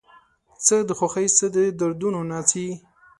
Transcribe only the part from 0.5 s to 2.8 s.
څه د خوښۍ څه د دردونو ناڅي